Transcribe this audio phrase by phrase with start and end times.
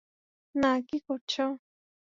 [0.55, 1.43] না, কী করছো?